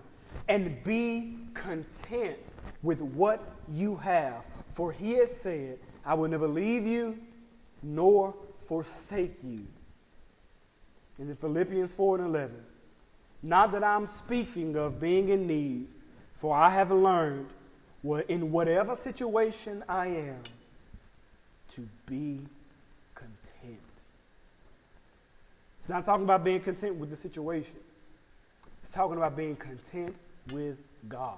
[0.48, 2.40] and be content
[2.82, 4.44] with what you have.
[4.74, 7.20] For he has said, I will never leave you
[7.84, 8.36] nor
[8.68, 9.66] forsake you.
[11.20, 12.56] In the Philippians 4 and 11,
[13.44, 15.88] not that I'm speaking of being in need,
[16.36, 17.50] for I have learned
[18.28, 20.42] in whatever situation I am
[21.72, 22.40] to be
[23.16, 23.80] content.
[25.80, 27.78] It's not talking about being content with the situation,
[28.82, 30.16] it's talking about being content
[30.52, 30.78] with
[31.08, 31.38] God.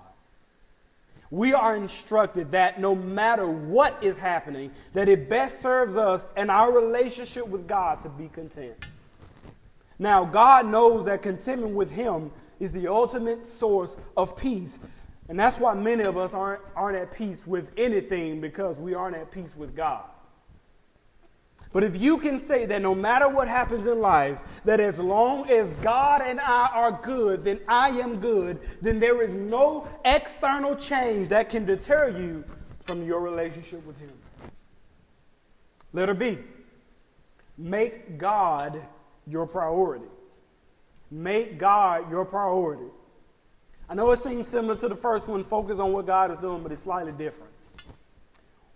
[1.30, 6.52] We are instructed that no matter what is happening, that it best serves us and
[6.52, 8.76] our relationship with God to be content.
[9.98, 14.80] Now, God knows that contentment with Him is the ultimate source of peace.
[15.30, 19.16] And that's why many of us aren't, aren't at peace with anything because we aren't
[19.16, 20.04] at peace with God.
[21.74, 25.50] But if you can say that no matter what happens in life, that as long
[25.50, 30.76] as God and I are good, then I am good, then there is no external
[30.76, 32.44] change that can deter you
[32.82, 34.12] from your relationship with Him.
[35.94, 36.38] Letter B
[37.58, 38.82] make God
[39.28, 40.06] your priority.
[41.10, 42.90] Make God your priority.
[43.90, 46.64] I know it seems similar to the first one, focus on what God is doing,
[46.64, 47.51] but it's slightly different.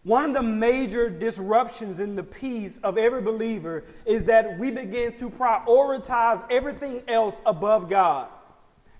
[0.05, 5.13] One of the major disruptions in the peace of every believer is that we begin
[5.13, 8.29] to prioritize everything else above God.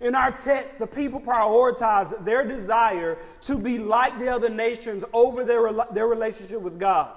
[0.02, 5.46] In our text, the people prioritize their desire to be like the other nations over
[5.46, 7.12] their, their relationship with God.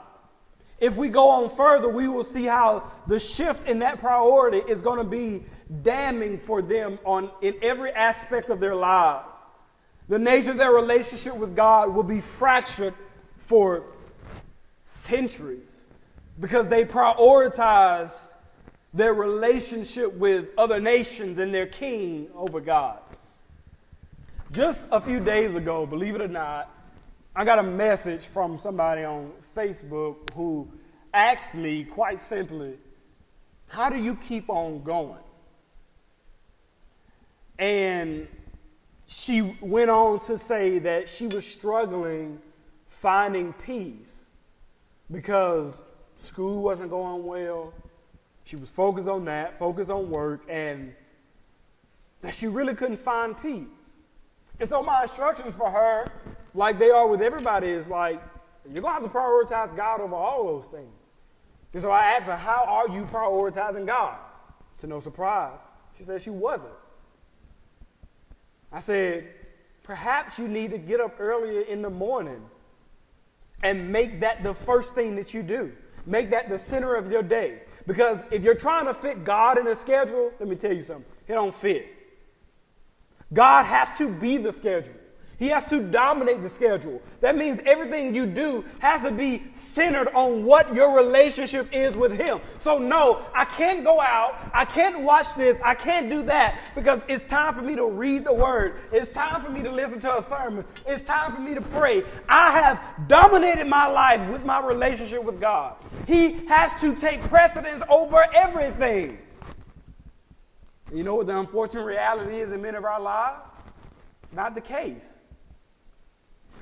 [0.79, 4.83] If we go on further, we will see how the shift in that priority is
[4.83, 5.45] going to be
[5.81, 9.25] damning for them on, in every aspect of their lives.
[10.09, 12.93] The nature of their relationship with God will be fractured
[13.49, 13.83] for
[14.83, 15.85] centuries
[16.39, 18.35] because they prioritized
[18.93, 22.99] their relationship with other nations and their king over God.
[24.53, 26.71] Just a few days ago, believe it or not,
[27.35, 30.69] I got a message from somebody on Facebook who
[31.15, 32.75] asked me quite simply,
[33.69, 35.25] How do you keep on going?
[37.59, 38.29] And
[39.07, 42.41] she went on to say that she was struggling
[43.01, 44.27] finding peace
[45.11, 45.85] because
[46.17, 47.73] School wasn't going well.
[48.45, 50.93] She was focused on that, focused on work, and
[52.23, 53.67] that she really couldn't find peace.
[54.59, 56.11] And so my instructions for her,
[56.55, 58.21] like they are with everybody, is like,
[58.65, 60.93] you're going to have to prioritize God over all those things.
[61.73, 64.17] And so I asked her, how are you prioritizing God?
[64.79, 65.59] To no surprise,
[65.97, 66.73] she said she wasn't.
[68.73, 69.29] I said,
[69.83, 72.43] perhaps you need to get up earlier in the morning
[73.63, 75.73] and make that the first thing that you do.
[76.07, 77.63] Make that the center of your day.
[77.87, 81.11] Because if you're trying to fit God in a schedule, let me tell you something,
[81.27, 81.87] it don't fit.
[83.33, 84.95] God has to be the schedule.
[85.39, 87.01] He has to dominate the schedule.
[87.21, 92.19] That means everything you do has to be centered on what your relationship is with
[92.19, 92.41] Him.
[92.59, 94.37] So, no, I can't go out.
[94.53, 95.61] I can't watch this.
[95.65, 98.81] I can't do that because it's time for me to read the Word.
[98.91, 100.65] It's time for me to listen to a sermon.
[100.87, 102.03] It's time for me to pray.
[102.29, 105.77] I have dominated my life with my relationship with God.
[106.09, 109.19] He has to take precedence over everything.
[110.93, 113.43] You know what the unfortunate reality is in many of our lives?
[114.25, 115.18] It's not the case.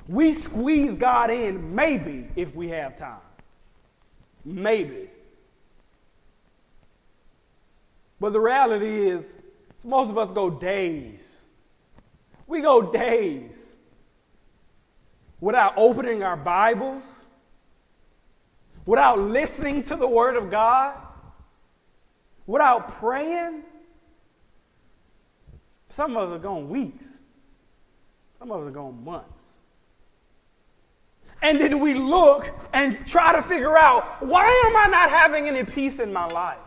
[0.07, 3.19] We squeeze God in maybe if we have time.
[4.45, 5.09] Maybe.
[8.19, 9.37] But the reality is,
[9.85, 11.45] most of us go days.
[12.47, 13.73] We go days
[15.39, 17.25] without opening our Bibles,
[18.85, 20.95] without listening to the Word of God,
[22.47, 23.63] without praying.
[25.89, 27.17] Some of us are going weeks.
[28.39, 29.36] Some of us are going months.
[31.41, 35.63] And then we look and try to figure out why am I not having any
[35.63, 36.57] peace in my life?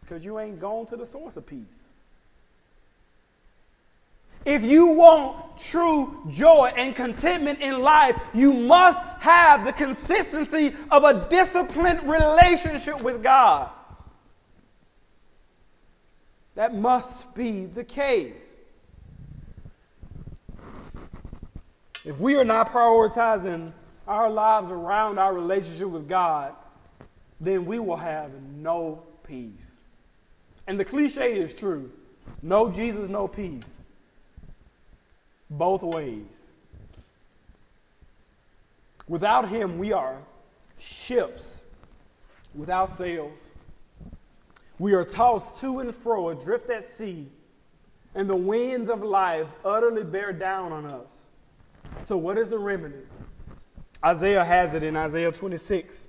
[0.00, 1.88] Because you ain't gone to the source of peace.
[4.44, 11.04] If you want true joy and contentment in life, you must have the consistency of
[11.04, 13.70] a disciplined relationship with God.
[16.56, 18.56] That must be the case.
[22.04, 23.72] If we are not prioritizing
[24.08, 26.54] our lives around our relationship with God,
[27.40, 29.78] then we will have no peace.
[30.66, 31.90] And the cliche is true
[32.40, 33.80] no Jesus, no peace.
[35.50, 36.46] Both ways.
[39.08, 40.16] Without Him, we are
[40.78, 41.62] ships
[42.54, 43.38] without sails.
[44.78, 47.28] We are tossed to and fro, adrift at sea,
[48.14, 51.21] and the winds of life utterly bear down on us.
[52.02, 52.96] So, what is the remedy?
[54.04, 56.08] Isaiah has it in Isaiah 26.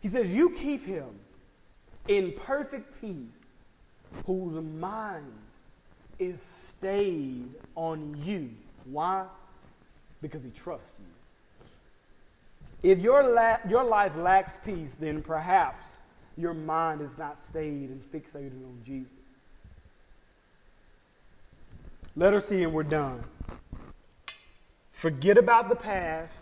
[0.00, 1.08] He says, You keep him
[2.08, 3.46] in perfect peace,
[4.26, 5.32] whose mind
[6.18, 8.50] is stayed on you.
[8.84, 9.26] Why?
[10.20, 12.90] Because he trusts you.
[12.90, 15.98] If your, la- your life lacks peace, then perhaps
[16.36, 19.12] your mind is not stayed and fixated on Jesus.
[22.16, 23.22] Let her see, and we're done.
[25.02, 26.32] Forget about the past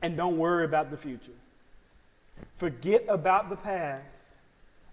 [0.00, 1.32] and don't worry about the future.
[2.54, 4.14] Forget about the past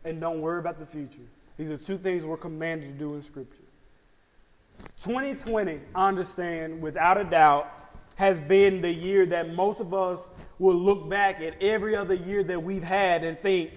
[0.03, 1.27] and don't worry about the future.
[1.57, 3.61] These are two things we're commanded to do in Scripture.
[5.03, 7.71] 2020, I understand, without a doubt,
[8.15, 10.27] has been the year that most of us
[10.57, 13.73] will look back at every other year that we've had and think,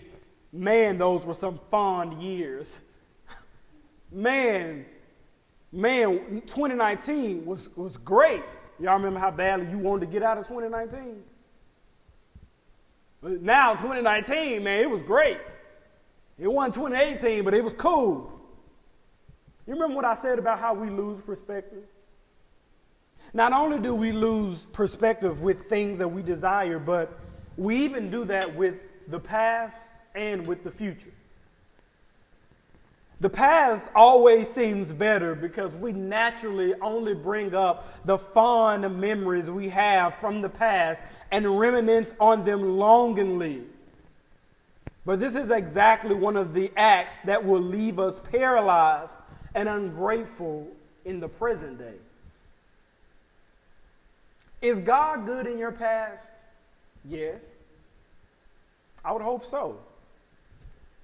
[0.50, 2.78] man, those were some fond years.
[4.11, 4.86] Man,
[5.77, 8.43] man, 2019 was, was great.
[8.81, 11.22] Y'all remember how badly you wanted to get out of 2019?
[13.22, 15.39] But now, 2019, man, it was great.
[16.39, 18.33] It wasn't 2018, but it was cool.
[19.66, 21.85] You remember what I said about how we lose perspective?
[23.33, 27.18] Not only do we lose perspective with things that we desire, but
[27.57, 28.77] we even do that with
[29.09, 29.77] the past
[30.14, 31.12] and with the future.
[33.20, 39.70] The past always seems better because we naturally only bring up the fond memories we
[39.70, 43.62] have from the past and reminisce on them longingly.
[45.06, 49.14] But this is exactly one of the acts that will leave us paralyzed
[49.54, 50.68] and ungrateful
[51.06, 51.94] in the present day.
[54.60, 56.24] Is God good in your past?
[57.04, 57.40] Yes.
[59.04, 59.78] I would hope so.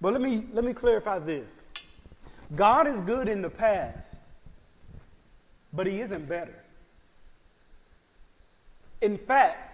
[0.00, 1.64] But let me, let me clarify this.
[2.54, 4.14] God is good in the past,
[5.72, 6.54] but He isn't better.
[9.00, 9.68] In fact,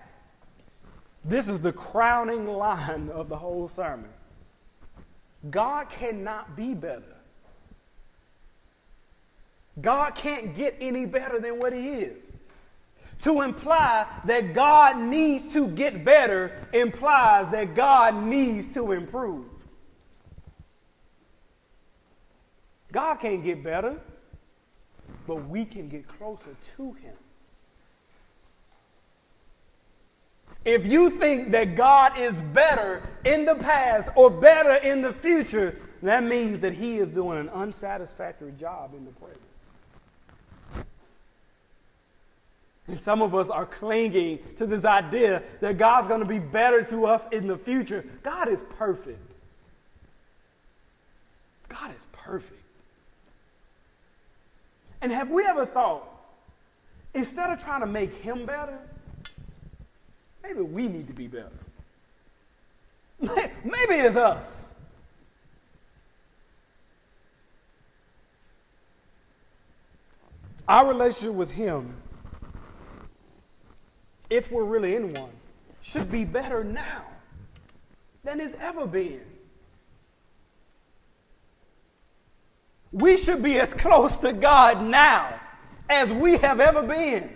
[1.24, 4.08] this is the crowning line of the whole sermon.
[5.50, 7.02] God cannot be better.
[9.80, 12.32] God can't get any better than what He is.
[13.22, 19.47] To imply that God needs to get better implies that God needs to improve.
[22.92, 24.00] God can't get better,
[25.26, 27.14] but we can get closer to Him.
[30.64, 35.76] If you think that God is better in the past or better in the future,
[36.02, 39.40] that means that He is doing an unsatisfactory job in the present.
[42.86, 46.82] And some of us are clinging to this idea that God's going to be better
[46.84, 48.02] to us in the future.
[48.22, 49.34] God is perfect.
[51.68, 52.62] God is perfect.
[55.00, 56.08] And have we ever thought,
[57.14, 58.78] instead of trying to make him better,
[60.42, 61.50] maybe we need to be better?
[63.20, 64.68] Maybe it's us.
[70.68, 71.94] Our relationship with him,
[74.30, 75.30] if we're really in one,
[75.80, 77.04] should be better now
[78.22, 79.22] than it's ever been.
[82.92, 85.38] We should be as close to God now
[85.88, 87.30] as we have ever been.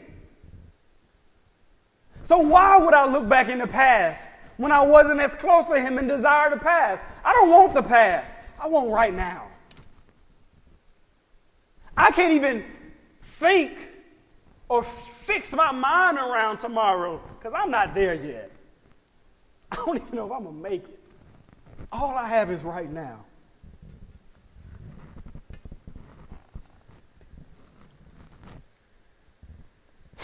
[2.23, 5.81] So, why would I look back in the past when I wasn't as close to
[5.81, 7.03] Him and desire the past?
[7.25, 8.39] I don't want the past.
[8.61, 9.49] I want right now.
[11.97, 12.65] I can't even
[13.21, 13.77] think
[14.69, 18.53] or fix my mind around tomorrow because I'm not there yet.
[19.73, 20.99] I don't even know if I'm going to make it.
[21.91, 23.25] All I have is right now.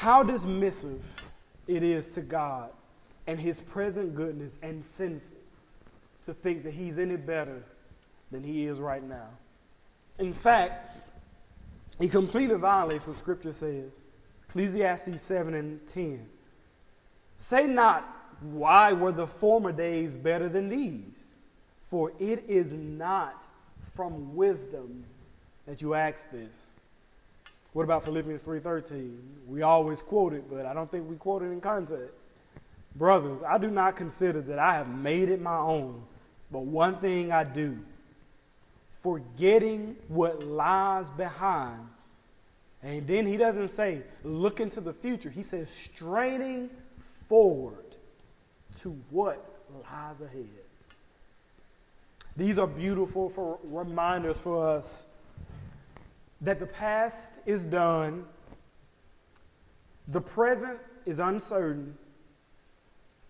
[0.09, 1.02] How dismissive
[1.66, 2.70] it is to God
[3.26, 5.36] and his present goodness and sinful
[6.24, 7.62] to think that he's any better
[8.30, 9.28] than he is right now.
[10.18, 10.96] In fact,
[12.00, 13.92] he completely violates what Scripture says.
[14.48, 16.26] Ecclesiastes 7 and 10.
[17.36, 18.09] Say not,
[18.40, 21.34] why were the former days better than these?
[21.90, 23.44] For it is not
[23.94, 25.04] from wisdom
[25.66, 26.70] that you ask this
[27.72, 29.18] what about Philippians 3:13?
[29.46, 32.14] We always quote it, but I don't think we quote it in context.
[32.94, 36.02] Brothers, I do not consider that I have made it my own,
[36.50, 37.78] but one thing I do,
[39.00, 41.88] forgetting what lies behind.
[42.82, 45.30] And then he doesn't say look into the future.
[45.30, 46.70] He says straining
[47.28, 47.84] forward
[48.80, 49.44] to what
[49.82, 50.48] lies ahead.
[52.36, 55.04] These are beautiful for reminders for us
[56.41, 58.24] that the past is done,
[60.09, 61.97] the present is uncertain,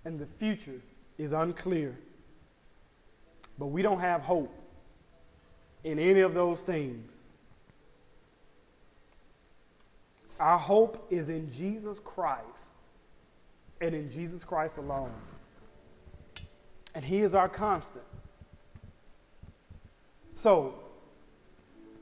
[0.05, 0.81] and the future
[1.17, 1.97] is unclear.
[3.59, 4.55] But we don't have hope
[5.85, 7.15] in any of those things.
[10.39, 12.45] Our hope is in Jesus Christ
[13.81, 15.13] and in Jesus Christ alone.
[16.95, 18.05] And He is our constant.
[20.35, 20.75] So,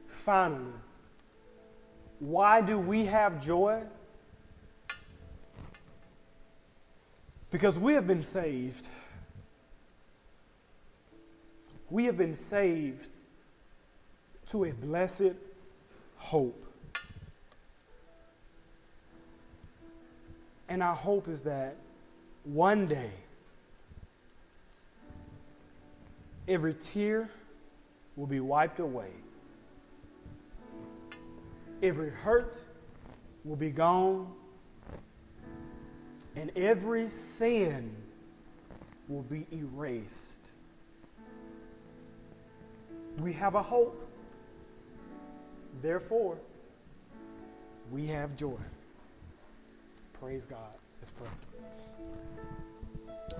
[0.07, 0.73] finally,
[2.19, 3.83] why do we have joy?
[7.51, 8.89] Because we have been saved.
[11.91, 13.17] We have been saved
[14.49, 15.35] to a blessed
[16.17, 16.63] hope.
[20.69, 21.77] And our hope is that
[22.45, 23.11] one day,
[26.49, 27.29] every tear
[28.17, 29.11] will be wiped away
[31.83, 32.59] every hurt
[33.45, 34.33] will be gone,
[36.35, 37.95] and every sin
[39.09, 40.51] will be erased.
[43.19, 44.03] We have a hope.
[45.83, 46.39] Therefore,
[47.91, 48.59] we have joy.
[50.13, 50.59] Praise God.
[51.01, 51.29] Let's pray.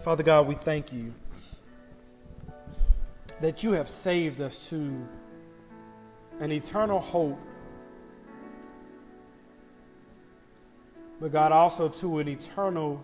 [0.03, 1.13] Father God, we thank you
[3.41, 5.07] that you have saved us to
[6.41, 7.39] an eternal hope
[11.21, 13.03] but God also to an eternal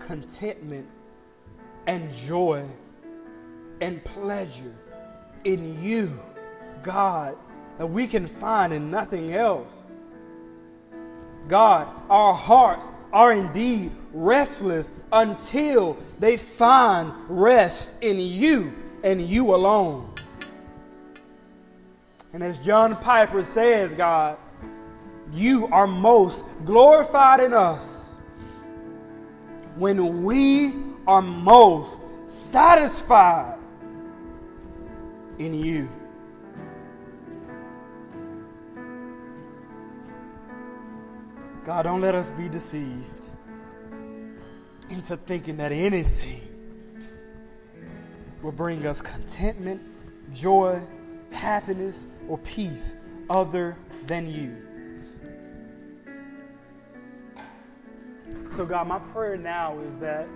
[0.00, 0.86] contentment
[1.86, 2.64] and joy
[3.80, 4.74] and pleasure
[5.44, 6.18] in you,
[6.82, 7.36] God,
[7.78, 9.72] that we can find in nothing else.
[11.48, 20.10] God, our hearts are indeed restless until they find rest in you and you alone.
[22.32, 24.38] And as John Piper says, God,
[25.34, 28.10] you are most glorified in us
[29.76, 30.74] when we
[31.06, 33.58] are most satisfied
[35.38, 35.88] in you.
[41.64, 43.30] God, don't let us be deceived
[44.90, 46.42] into thinking that anything
[48.42, 49.80] will bring us contentment,
[50.32, 50.80] joy,
[51.32, 52.94] happiness, or peace
[53.30, 53.76] other
[54.06, 54.73] than you.
[58.54, 60.28] So, God, my prayer now is that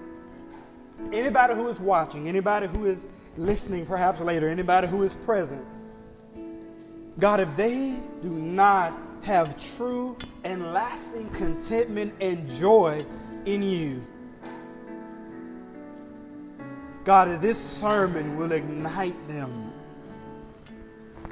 [1.13, 3.07] anybody who is watching, anybody who is
[3.37, 5.65] listening perhaps later, anybody who is present,
[7.21, 8.93] God, if they do not
[9.23, 13.05] have true and lasting contentment and joy
[13.45, 14.05] in you,
[17.05, 19.68] God, if this sermon will ignite them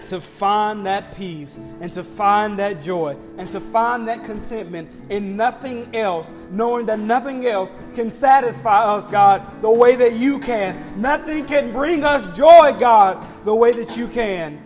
[0.06, 5.36] to find that peace and to find that joy and to find that contentment in
[5.36, 11.00] nothing else, knowing that nothing else can satisfy us, God, the way that you can.
[11.00, 14.62] Nothing can bring us joy, God, the way that you can.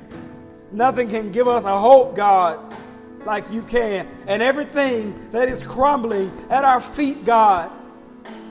[0.73, 2.75] Nothing can give us a hope, God,
[3.25, 4.09] like you can.
[4.27, 7.71] And everything that is crumbling at our feet, God,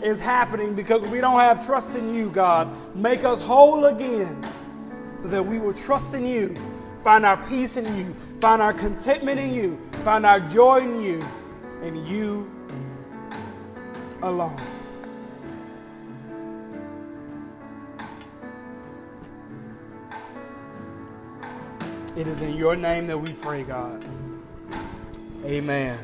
[0.04, 2.70] is happening because we don't have trust in you, God.
[2.96, 4.46] Make us whole again
[5.22, 6.56] so that we will trust in you
[7.10, 11.26] find our peace in you, find our contentment in you, find our joy in you,
[11.82, 12.48] and you
[14.22, 14.56] alone.
[22.16, 24.06] It is in your name that we pray, God.
[25.46, 25.98] Amen.